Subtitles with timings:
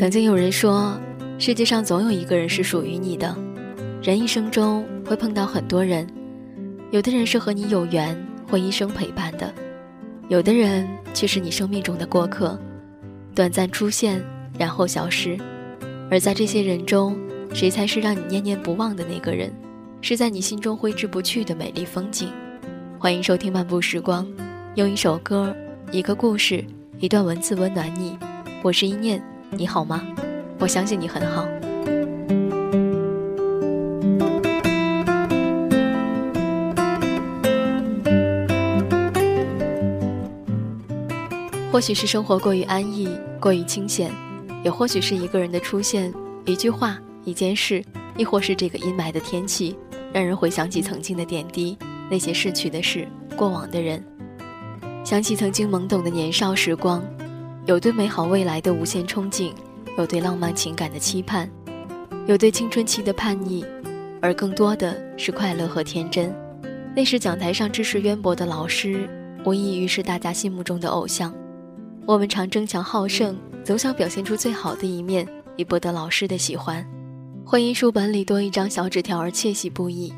[0.00, 0.98] 曾经有人说，
[1.38, 3.36] 世界上总有一个人是属于你的。
[4.02, 6.08] 人一生中会碰到很多人，
[6.90, 8.16] 有的人是和你有缘，
[8.48, 9.52] 会一生陪伴的；
[10.30, 12.58] 有的人却是你生命中的过客，
[13.34, 14.24] 短暂出现，
[14.58, 15.36] 然后消失。
[16.10, 17.14] 而在这些人中，
[17.52, 19.52] 谁才是让你念念不忘的那个人？
[20.00, 22.32] 是在你心中挥之不去的美丽风景。
[22.98, 24.26] 欢迎收听漫步时光，
[24.76, 25.54] 用一首歌、
[25.92, 26.64] 一个故事、
[27.00, 28.18] 一段文字温暖你。
[28.62, 29.22] 我是一念，
[29.52, 30.02] 你好吗？
[30.58, 31.46] 我相信你很好。
[41.72, 43.08] 或许是生活过于安逸，
[43.40, 44.10] 过于清闲，
[44.64, 46.12] 也或许是一个人的出现，
[46.44, 47.82] 一句话，一件事，
[48.16, 49.76] 亦或是这个阴霾的天气，
[50.12, 51.78] 让人回想起曾经的点滴，
[52.10, 53.06] 那些逝去的事，
[53.36, 54.04] 过往的人，
[55.04, 57.02] 想起曾经懵懂的年少时光，
[57.70, 59.52] 有对美好未来的无限憧憬，
[59.96, 61.48] 有对浪漫情感的期盼，
[62.26, 63.64] 有对青春期的叛逆，
[64.20, 66.34] 而更多的是快乐和天真。
[66.96, 69.08] 那时讲台上知识渊博的老师，
[69.44, 71.32] 无异于是大家心目中的偶像。
[72.06, 76.84] 我们常争强好胜，总想表现出最好的一面，以博得老师的喜欢。
[77.44, 80.12] 会因书本里多一张小纸条而窃喜不已。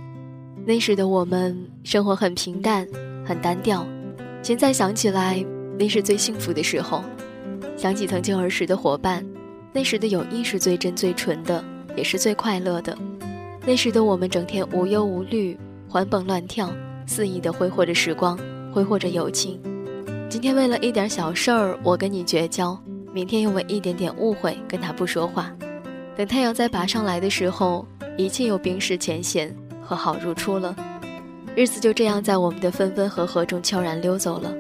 [0.65, 2.89] 那时的我们生活很平淡，
[3.27, 3.87] 很单调。
[4.43, 5.45] 现在想起来，
[5.79, 7.05] 那是最幸福的时候。
[7.83, 9.27] 想起曾经儿时的伙伴，
[9.73, 11.65] 那时的友谊是最真最纯的，
[11.97, 12.97] 也是最快乐的。
[13.67, 15.59] 那时的我们整天无忧无虑，
[15.89, 16.73] 欢蹦乱跳，
[17.09, 18.39] 肆意的挥霍着时光，
[18.73, 19.61] 挥霍着友情。
[20.31, 22.79] 今天为了一点小事儿，我跟你绝交；
[23.13, 25.53] 明天又为一点点误会跟他不说话。
[26.15, 27.85] 等太阳再爬上来的时候，
[28.17, 29.53] 一切又冰释前嫌，
[29.83, 30.77] 和好如初了。
[31.57, 34.55] 日子就这样在我们的分分合合中悄然溜走了。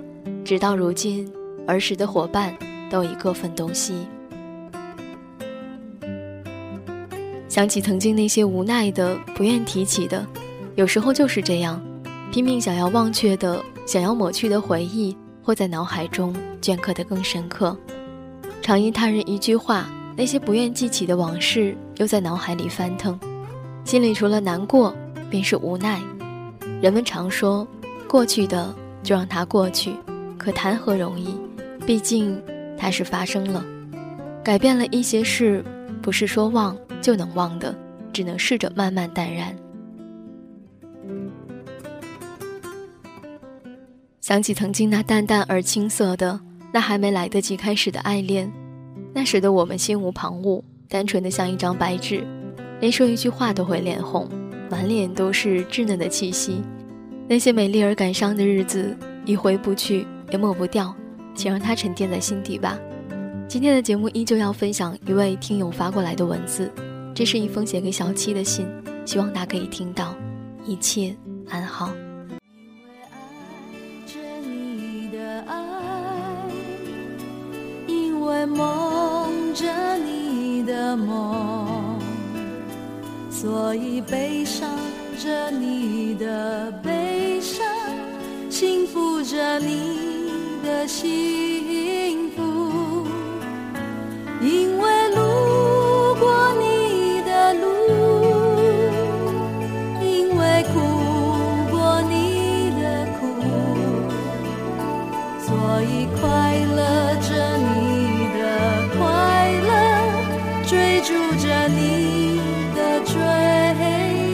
[0.45, 1.33] 直到如今，
[1.69, 2.53] 儿时的伙伴
[2.93, 4.07] 都已各分东西。
[7.48, 10.27] 想起曾经那些无奈的、不愿提起的，
[10.75, 11.81] 有时候就是这样，
[12.31, 15.17] 拼命想要忘却的、想要抹去的回忆。
[15.45, 17.77] 会在脑海中镌刻得更深刻，
[18.63, 23.19] 常因他人一句话，那些不愿记起的往事又在脑海里翻腾，
[23.85, 24.95] 心里除了难过
[25.29, 26.01] 便是无奈。
[26.81, 27.67] 人们常说，
[28.07, 29.97] 过去的就让它过去，
[30.39, 31.35] 可谈何容易？
[31.85, 32.41] 毕竟
[32.83, 33.65] 它是发生了，
[34.43, 35.65] 改变了一些事，
[36.03, 37.73] 不是说忘就能忘的，
[38.13, 39.55] 只能试着慢慢淡然。
[44.20, 46.41] 想起曾经那淡淡而青涩的，
[46.73, 48.51] 那还没来得及开始的爱恋，
[49.14, 52.27] 那时的我们心无旁骛，单纯的像一张白纸，
[52.81, 54.29] 连说一句话都会脸红，
[54.69, 56.61] 满脸都是稚嫩的气息。
[57.29, 60.93] 那些美丽而感伤的日子，已回不去，也抹不掉，
[61.35, 62.79] 请让它沉淀在心底吧。
[63.48, 66.73] 今天的节目依旧要分享一位听友发过来的文字，
[67.15, 68.67] 这是一封写给小七的信，
[69.05, 70.15] 希望他可以听到，
[70.65, 71.15] 一切
[71.51, 71.93] 安好。
[72.48, 73.17] 因为爱
[74.07, 75.57] 着你的爱，
[77.87, 81.99] 因为梦着你的梦，
[83.31, 84.79] 所以悲伤
[85.19, 87.67] 着你的悲伤，
[88.49, 90.20] 幸福着你
[90.72, 93.06] 的幸福
[94.40, 96.24] 因为路过
[96.62, 97.64] 你的路
[100.00, 100.74] 因为苦
[101.70, 103.20] 过你的苦
[105.46, 106.22] 所以快
[106.74, 106.80] 乐
[107.20, 107.68] 着你
[108.39, 108.40] 的
[108.96, 109.00] 快
[109.68, 109.70] 乐
[110.64, 112.40] 追逐着你
[112.74, 113.12] 的追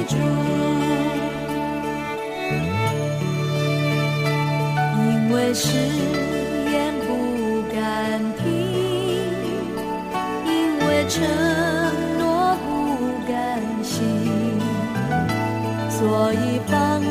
[0.06, 0.16] 逐
[5.04, 6.27] 因为是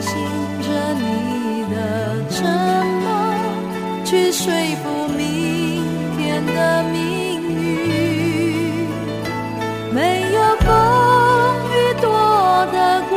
[0.08, 0.16] 信
[0.64, 1.04] 着你
[1.74, 1.76] 的
[2.30, 2.36] 承
[3.04, 3.08] 诺，
[4.06, 4.42] 去说
[4.82, 5.20] 服明
[6.18, 6.96] 天的命
[7.42, 7.48] 运。
[9.94, 9.98] 没
[10.32, 10.66] 有风
[11.74, 12.06] 雨躲
[12.72, 12.76] 得
[13.10, 13.16] 过，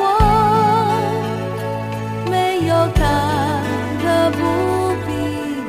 [2.30, 2.34] 没
[2.66, 2.98] 有坎
[4.02, 4.38] 坷不
[5.06, 5.08] 必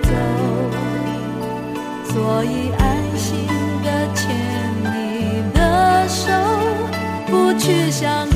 [0.07, 0.09] 走。
[2.13, 2.13] 所
[2.45, 2.47] 以
[2.77, 2.81] 安
[3.17, 3.27] 心
[3.83, 4.19] 的牵
[4.83, 4.87] 你
[5.53, 5.59] 的
[6.07, 6.23] 手，
[7.27, 8.27] 不去想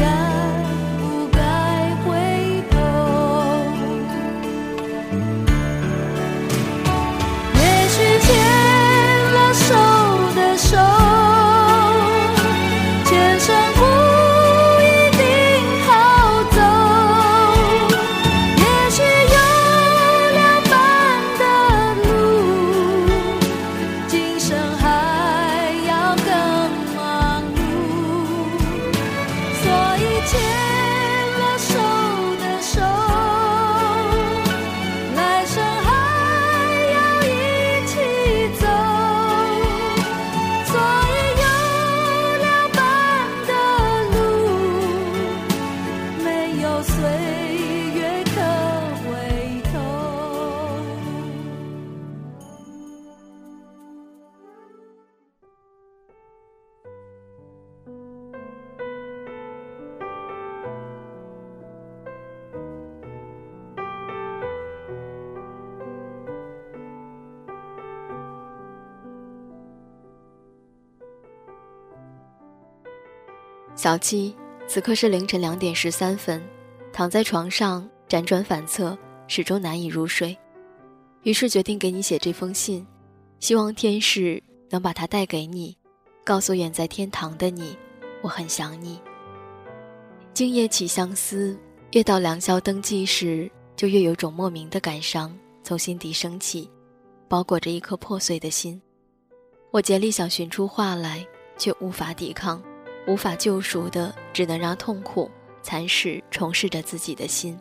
[73.85, 74.35] 小七，
[74.65, 76.41] 此刻是凌晨两点十三分，
[76.91, 78.97] 躺在床上辗转反侧，
[79.27, 80.35] 始终难以入睡，
[81.21, 82.83] 于是决定给你写这封信，
[83.39, 84.41] 希望天使
[84.71, 85.77] 能把它带给你，
[86.23, 87.77] 告诉远在天堂的你，
[88.23, 88.99] 我很想你。
[90.33, 91.55] 今夜起相思，
[91.91, 96.67] 越到良宵登记时，就越有种莫名的感伤从心底升起，
[97.27, 98.81] 包裹着一颗破碎的心。
[99.69, 101.23] 我竭力想寻出话来，
[101.55, 102.59] 却无法抵抗，
[103.07, 105.29] 无法救赎的，只能让痛苦
[105.61, 107.57] 蚕食充斥着自己的心。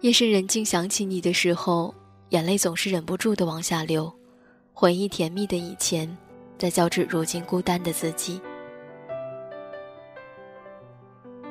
[0.00, 1.94] 夜深人静想起你的时候，
[2.28, 4.12] 眼泪总是忍不住的往下流，
[4.72, 6.16] 回忆甜蜜的以前，
[6.58, 8.40] 在交织如今孤单的自己。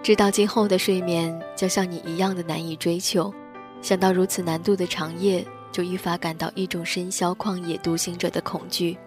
[0.01, 3.33] 知道今后的睡眠将像你一样的难以追求，
[3.81, 8.98] 想到如此难度的长夜，就愈发感到一种深宵旷野独行者的恐惧。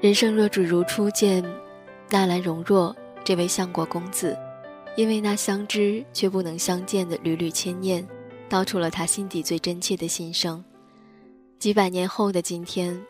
[0.00, 1.44] 人生若只如初见，
[2.10, 4.36] 纳兰容若这位相国公子，
[4.96, 8.06] 因为那相知却不能相见的缕缕牵念，
[8.48, 10.62] 道出了他心底最真切的心声。
[11.60, 13.00] 几百年后的今天，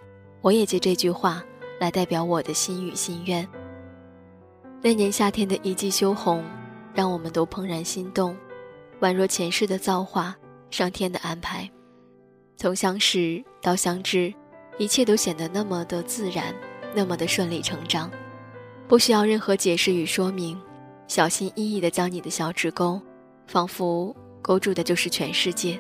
[0.43, 1.43] 我也借这句话
[1.79, 3.49] 来代表我的心与心愿。
[4.83, 6.45] 那年夏天的一季羞红，
[6.93, 8.37] 让我们都怦然心动，
[9.01, 10.37] 宛若前世的造化，
[10.71, 11.69] 上天的安排。
[12.57, 14.35] 从相识到相知，
[14.77, 16.55] 一切都显得那么的自然，
[16.95, 18.11] 那么的顺理成章，
[18.91, 20.61] 不需要任何解释与说明。
[21.07, 23.01] 小心翼翼地将你的小指勾，
[23.47, 25.79] 仿佛勾住的就是全世界。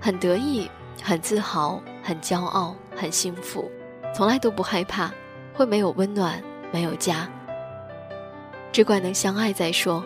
[0.00, 0.70] 很得意，
[1.02, 3.68] 很自豪，很骄傲，很幸福，
[4.14, 5.12] 从来都不害怕
[5.52, 6.40] 会没有温暖，
[6.72, 7.28] 没有家。
[8.70, 10.04] 只管能相爱再说，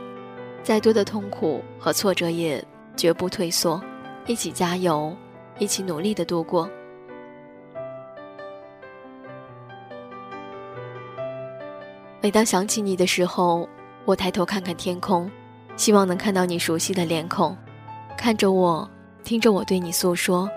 [0.63, 2.67] 再多的痛苦和挫折也
[2.97, 3.79] 绝不退缩，
[4.27, 5.15] 一起加油，
[5.59, 6.67] 一起努力的度过。
[12.25, 13.69] 每当想起你的时候，
[14.07, 15.31] 我抬头看看天空，
[15.77, 17.55] 希望能看到你熟悉的脸孔，
[18.17, 18.89] 看着我，
[19.23, 20.49] 听着我对你诉说，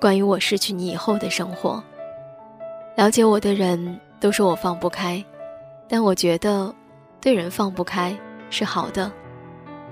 [0.00, 1.80] 关于我失去你以后的生活。
[2.96, 5.24] 了解我的人都说我放不开，
[5.88, 6.74] 但我觉得。
[7.20, 8.14] 对人放不开
[8.50, 9.10] 是好的，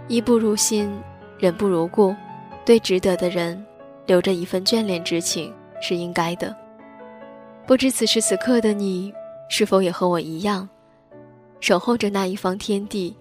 [0.08, 0.92] 衣不如新，
[1.38, 2.12] 人不如故。
[2.64, 3.64] 对值得的人，
[4.06, 6.54] 留着一份眷恋之情是应该的。
[7.64, 9.14] 不知此时此刻的你，
[9.48, 10.68] 是否也和我一样，
[11.62, 13.16] 守候着那一方天地，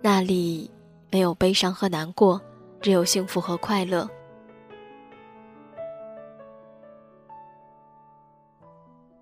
[0.00, 0.70] 那里
[1.10, 2.40] 没有悲伤和难过，
[2.80, 4.08] 只有幸福和快乐。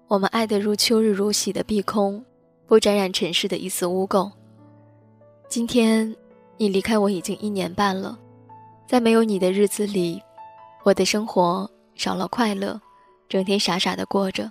[0.06, 2.24] 我们爱得如秋日如洗的碧空。
[2.68, 4.28] 不沾染尘世的一丝污垢。
[5.48, 6.16] 今天，
[6.56, 8.18] 你离开我已经一年半了，
[8.88, 10.20] 在没有你的日子里，
[10.82, 12.80] 我的生活少了快乐，
[13.28, 14.50] 整天傻傻的过着，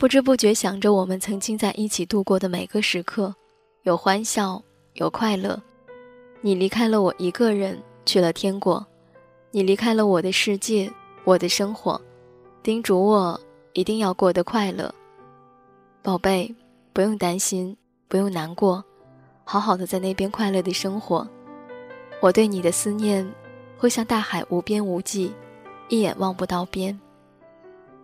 [0.00, 3.34] 不知不觉想着我们曾经在一起度过的每个时刻，
[3.82, 4.62] 有欢笑，
[4.94, 5.60] 有快乐。
[6.40, 8.82] 你离开了我一个人去了天国，
[9.50, 10.90] 你离开了我的世界，
[11.24, 12.00] 我的生活，
[12.62, 13.38] 叮嘱我
[13.74, 14.90] 一定要过得快乐，
[16.00, 16.50] 宝贝。
[16.94, 17.76] 不用担心，
[18.08, 18.82] 不用难过，
[19.44, 21.28] 好好的在那边快乐的生活。
[22.22, 23.30] 我对你的思念，
[23.76, 25.30] 会像大海无边无际，
[25.90, 26.98] 一眼望不到边。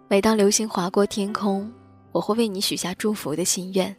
[0.08, 1.68] 每当流星划过天空，
[2.16, 3.94] 我会为你许下祝福的心愿。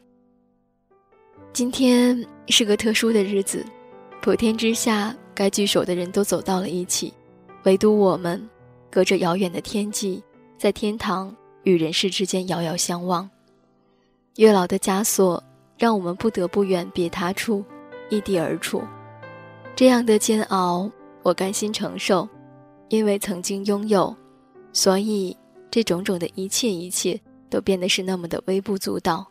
[1.53, 3.63] 今天是个特殊的日子，
[4.23, 7.13] 普天之下该聚首的人都走到了一起，
[7.65, 8.43] 唯独我们，
[8.89, 10.23] 隔着遥远的天际，
[10.57, 13.29] 在天堂与人世之间遥遥相望。
[14.37, 15.43] 月老的枷锁，
[15.77, 17.63] 让我们不得不远别他处，
[18.09, 18.81] 异地而处。
[19.75, 20.89] 这样的煎熬，
[21.21, 22.27] 我甘心承受，
[22.89, 24.15] 因为曾经拥有，
[24.73, 25.37] 所以
[25.69, 27.19] 这种种的一切一切
[27.49, 29.25] 都变得是那么的微不足道。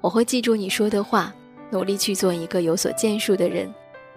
[0.00, 1.34] 我会记住你说的话，
[1.70, 3.72] 努力去做一个有所建树的人。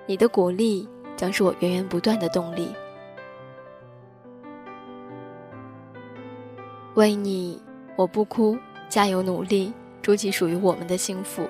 [0.06, 2.68] 你的鼓励将是我源源不断的动力。
[6.96, 7.62] 为你，
[7.96, 8.58] 我不哭，
[8.89, 9.74] 加油努力。
[10.01, 11.48] 筑起属于我们的幸福，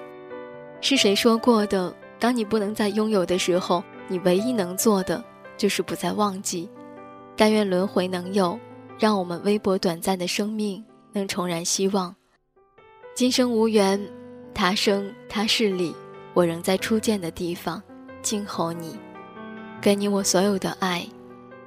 [0.81, 1.93] 是谁说过的？
[2.19, 5.23] 当你不能再拥有的时候，你唯一能做的
[5.55, 6.69] 就是不再忘记。
[7.37, 8.59] 但愿轮回能有，
[8.99, 12.15] 让我们微薄短暂的生命能重燃希望。
[13.15, 13.99] 今生无缘，
[14.53, 15.93] 他生他世里，
[16.33, 17.81] 我仍在初见的地方
[18.21, 18.97] 静候你，
[19.81, 21.05] 给你我所有的爱，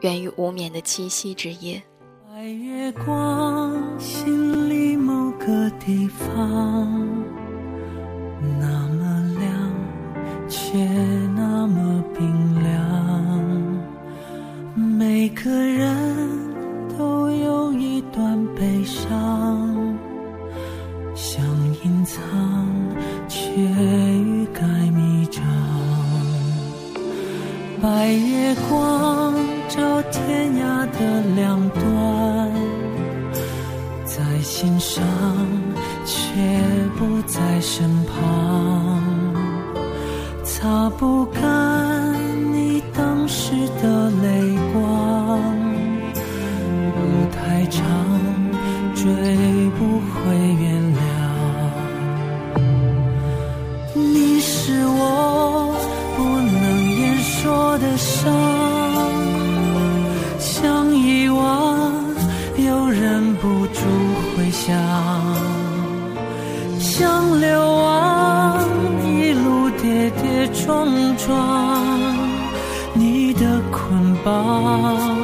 [0.01, 1.83] 源于无眠的七夕之夜。
[2.27, 7.07] 白月光，心里某个地方，
[8.59, 8.74] 那
[49.04, 49.12] 追
[49.78, 50.64] 不回原
[50.96, 50.99] 谅。
[53.92, 55.76] 你是我
[56.16, 56.64] 不能
[56.99, 58.32] 言说的伤，
[60.38, 61.92] 想遗忘
[62.56, 63.80] 又忍不住
[64.34, 64.75] 回想，
[66.78, 68.64] 想流亡
[69.04, 71.28] 一路跌跌撞撞，
[72.94, 75.14] 你的捆绑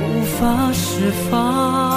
[0.00, 1.89] 无法释放。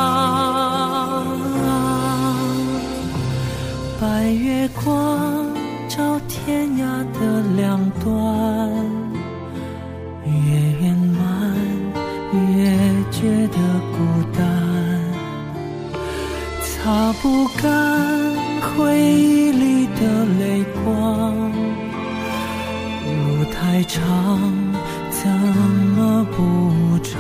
[4.94, 5.48] 光
[5.90, 6.82] 照天涯
[7.14, 8.70] 的两端，
[10.24, 10.32] 越
[10.82, 11.18] 圆满
[12.32, 12.70] 越
[13.10, 13.58] 觉得
[13.92, 13.98] 孤
[14.38, 14.40] 单，
[16.62, 17.66] 擦不干
[18.62, 21.34] 回忆里的泪光，
[23.02, 24.00] 路太长，
[25.10, 25.28] 怎
[25.96, 26.40] 么不
[27.00, 27.20] 长？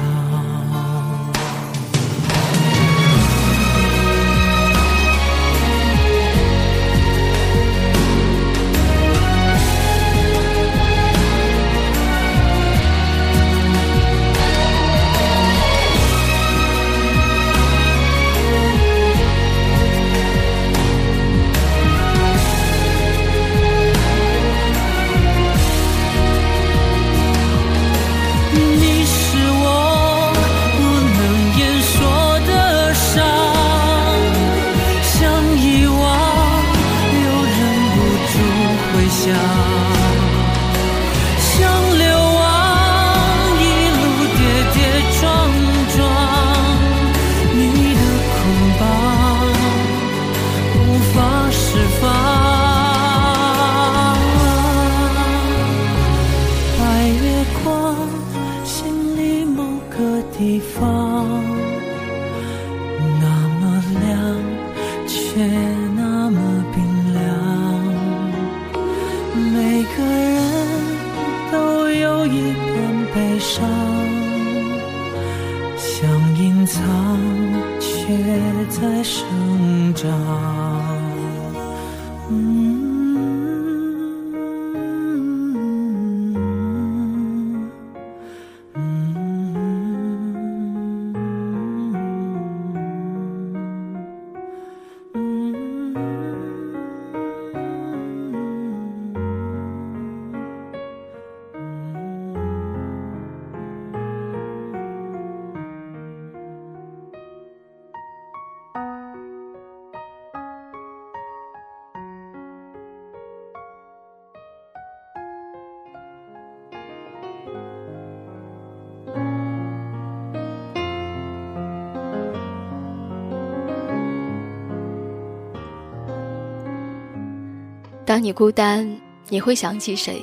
[128.13, 128.87] 当你孤单，
[129.29, 130.21] 你会想起谁？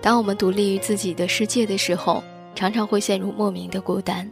[0.00, 2.24] 当我们独立于自己的世界的时候，
[2.54, 4.26] 常常会陷入莫名的孤单。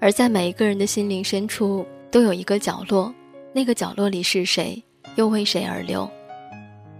[0.00, 3.12] 而在每一个人的心灵深处，都有一个角落，
[3.52, 4.82] 那个角落里是谁，
[5.16, 6.08] 又为谁而流？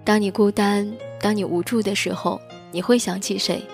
[0.05, 0.87] 当你孤单，
[1.19, 2.39] 当你无助的时候，
[2.71, 3.65] 你会想起谁？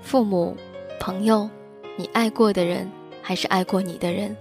[0.00, 0.56] 父母、
[0.98, 1.46] 朋友，
[1.94, 2.90] 你爱过的人，
[3.20, 4.34] 还是爱过你的人？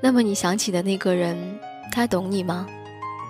[0.00, 1.36] 那么你想起的那个人，
[1.90, 2.64] 他懂你吗？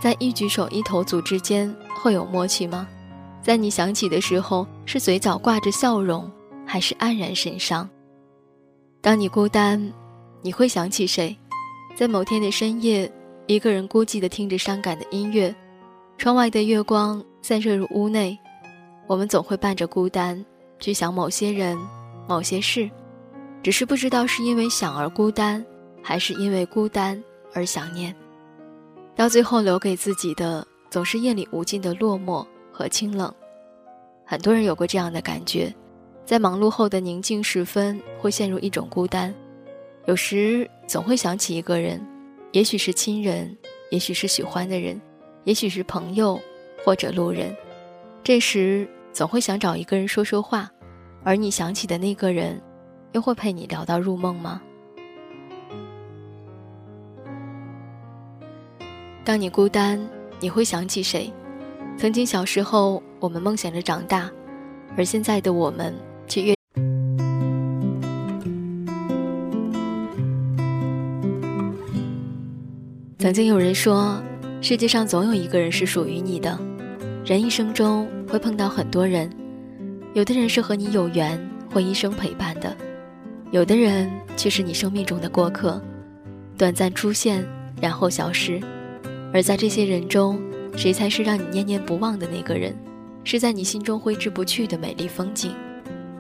[0.02, 2.88] 在一举手一投足之间会有默契吗？
[3.42, 6.30] 在你想起的时候，是嘴角挂着笑容，
[6.66, 7.88] 还是黯然神伤？
[9.00, 9.92] 当你孤单，
[10.42, 11.37] 你会想起谁？
[11.95, 13.11] 在某天的深夜，
[13.47, 15.54] 一个人孤寂地听着伤感的音乐，
[16.16, 18.38] 窗外的月光散射入屋内，
[19.07, 20.42] 我们总会伴着孤单
[20.78, 21.78] 去想某些人、
[22.26, 22.90] 某些事，
[23.62, 25.64] 只是不知道是因为想而孤单，
[26.02, 28.14] 还是因为孤单而想念。
[29.16, 33.32] 到最后，留给自己的总是夜里无尽的落寞和清冷。
[34.26, 35.73] 很多人有过这样的感觉，
[36.25, 39.32] 在忙碌后的宁静时分，会陷入一种孤单。
[40.06, 42.04] 有时总会想起一个人，
[42.52, 43.56] 也许是亲人，
[43.90, 45.00] 也许是喜欢的人，
[45.44, 46.40] 也许是朋友
[46.85, 47.54] 或者路人。
[48.25, 50.70] 这时总会想找一个人说说话，
[51.23, 52.61] 而你想起的那个人，
[53.12, 54.61] 又会陪你聊到入梦吗？
[59.25, 60.00] 当你孤单，
[60.40, 61.30] 你会想起谁？
[61.99, 64.30] 曾经小时候我们梦想着长大
[64.97, 65.94] 而现在的我们
[66.26, 66.54] 却越
[73.18, 74.18] 曾经有人说
[74.62, 76.59] 世界上总有一个人是属于你的
[77.23, 79.30] 人一生中会碰到很多人
[80.14, 81.38] 有的人是和你有缘
[81.70, 82.75] 或一生陪伴的
[83.50, 85.78] 有的人却是你生命中的过客
[86.56, 87.47] 短暂出现
[87.78, 88.59] 然后消失。
[89.32, 90.42] 而在这些人中，
[90.76, 92.75] 谁才是让你念念不忘的那个人？
[93.22, 95.54] 是在你心中挥之不去的美丽风景。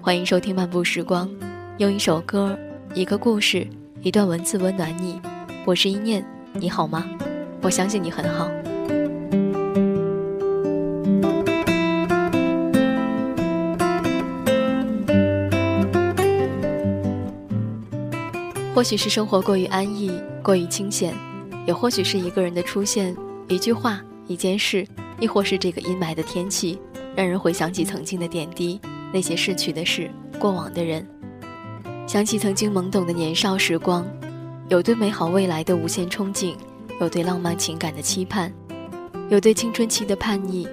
[0.00, 1.28] 欢迎收听漫步时光，
[1.78, 2.56] 用一首歌、
[2.94, 3.66] 一个故事、
[4.02, 5.20] 一段文字温暖你。
[5.64, 7.04] 我是一念，你好吗？
[7.62, 8.48] 我相信你很好。
[18.72, 20.12] 或许是生活过于安逸，
[20.42, 21.12] 过于清闲，
[21.70, 24.84] 也或许是一个人的出现，一句话，一件事，
[25.20, 26.76] 亦或是这个阴霾的天气。
[27.14, 28.80] 让人回想起曾经的点滴，
[29.12, 31.06] 那些逝去的事，过往的人，
[32.08, 34.04] 想起曾经懵懂的年少时光，
[34.68, 36.56] 有对美好未来的无限憧憬，
[37.00, 38.52] 有对浪漫情感的期盼，
[39.28, 40.66] 有对青春期的叛逆，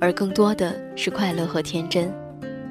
[0.00, 2.14] 而更多的是快乐和天真。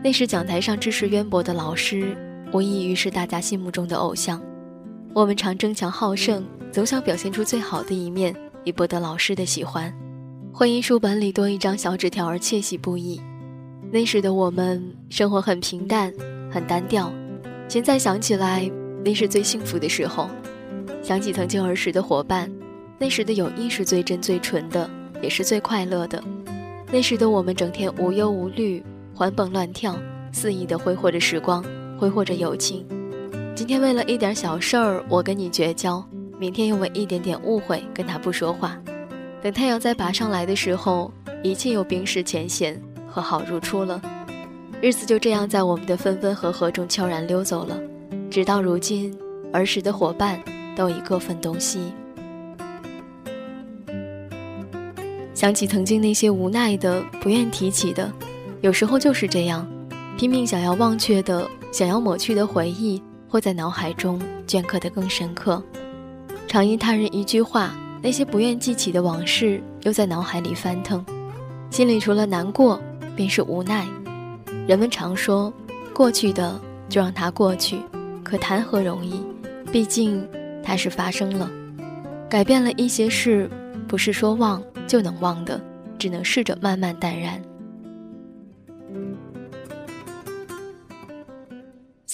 [0.02, 2.16] 那时讲台上知识渊博的老师，
[2.54, 4.42] 无异于是大家心目中的偶像。
[5.16, 9.90] 我们常争强好胜，总想表现出最好的一面，以博得老师的喜欢。
[10.52, 13.22] 会因书本里多一张小纸条而窃喜不已。
[13.90, 16.14] 那时的我们生活很平淡，
[16.52, 17.10] 很单调。
[17.70, 18.70] 现在想起来，
[19.06, 20.30] 那是最幸福的时候。
[21.02, 22.52] 想起曾经儿时的伙伴，
[23.00, 24.90] 那时的友谊是最真最纯的，
[25.22, 26.22] 也是最快乐的。
[26.92, 29.98] 那时的我们整天无忧无虑，欢蹦乱跳，
[30.34, 31.64] 肆意的挥霍着时光，
[31.98, 32.86] 挥霍着友情。
[33.56, 36.04] 今天为了一点小事儿，我跟你绝交；
[36.38, 38.78] 明天又为一点点误会跟他不说话。
[39.42, 41.10] 等太阳再爬上来的时候，
[41.42, 44.02] 一切又冰释前嫌，和好如初了。
[44.82, 47.80] 日子就这样在我们的分分合合中悄然溜走了。
[48.30, 49.18] 直到如今，
[49.54, 50.38] 儿时的伙伴
[50.76, 51.94] 都已各分东西。
[55.34, 58.12] 想起曾经那些无奈的、不愿提起的，
[58.60, 59.66] 有时候就是这样，
[60.18, 63.02] 拼命想要忘却的、想要抹去的回忆，
[63.36, 64.18] 会在脑海中
[64.48, 65.62] 镌刻得更深刻。
[66.48, 67.76] 常因他人一句话。
[68.02, 71.04] 那些不愿记起的往事，又在脑海里翻腾，
[71.72, 72.80] 心里除了难过，
[73.16, 73.84] 便是无奈。
[74.68, 75.52] 人们常说，
[75.92, 77.80] 过去的就让它过去，
[78.24, 79.20] 可谈何容易？
[79.72, 80.24] 毕竟
[80.64, 81.50] 它是发生了，
[82.30, 83.50] 改变了一些事，
[83.88, 85.60] 不是说忘就能忘的，
[85.98, 87.42] 只能试着慢慢淡然。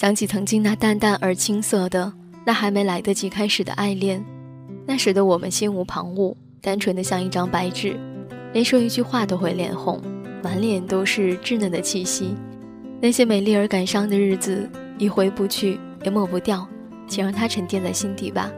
[0.02, 2.12] 想起曾经那淡淡而青涩的，
[2.44, 4.20] 那还没来得及开始的爱恋。
[4.84, 7.96] 那时的我们心无旁骛，单纯的像一张白纸，
[8.52, 10.02] 连说一句话都会脸红，
[10.42, 12.34] 满脸都是稚嫩的气息。
[13.00, 16.66] 那些美丽而感伤的日子，已回不去，也抹不掉，
[17.06, 18.50] 请让它沉淀在心底吧。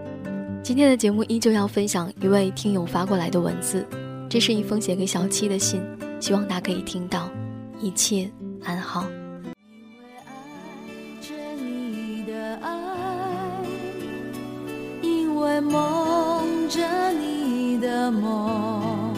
[0.63, 3.87] 今天的节目依旧要分享一位听友发过来的文字，
[4.31, 5.83] 这是一封写给小七的信，
[6.19, 7.29] 希望他可以听到，
[7.83, 8.31] 一切
[8.65, 9.05] 安好。
[15.45, 16.81] 会梦着
[17.13, 19.15] 你的梦，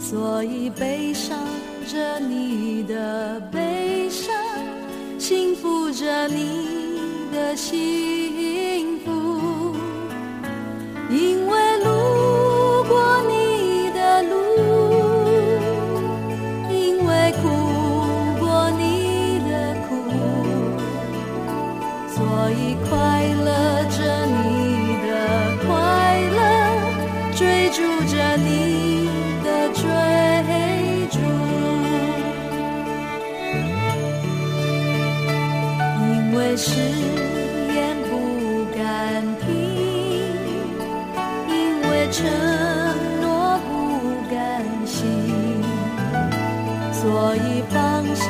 [0.00, 1.38] 所以悲伤
[1.86, 4.34] 着你的悲伤，
[5.16, 8.17] 幸福着你的心。
[36.48, 39.46] 为誓言不敢听，
[41.46, 41.52] 因
[41.90, 42.24] 为承
[43.20, 43.70] 诺不
[44.34, 45.06] 敢信，
[46.90, 48.24] 所以放心